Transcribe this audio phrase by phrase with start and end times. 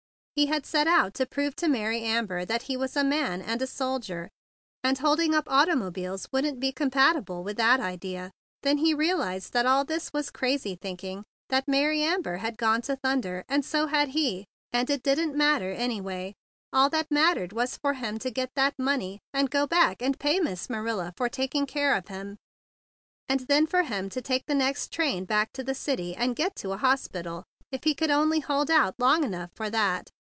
[0.33, 3.61] He had set out to prove to Mary Amber that he was a man and
[3.61, 4.29] a soldier,
[4.83, 8.31] and holding up automobiles wouldn't be compatible with that idea.
[8.63, 12.95] Then he realized that all this was crazy thinking, that Mary Amber had gone to
[12.95, 16.33] thunder, and so had he, and it didn't matter, anyway.
[16.73, 20.39] All that mattered was for him to get that money and go back and pay
[20.39, 22.37] Miss Ma¬ nila for taking care of him;
[23.29, 25.51] and then THE BIG BLUE SOLDIER 109 for him to take the next train back
[25.53, 27.43] to the city, and get to a hospital.
[27.71, 30.09] If he could only hold out long enough for that.